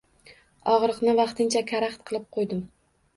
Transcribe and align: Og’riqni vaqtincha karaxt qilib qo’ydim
Og’riqni 0.75 1.13
vaqtincha 1.19 1.63
karaxt 1.73 2.01
qilib 2.09 2.25
qo’ydim 2.39 2.65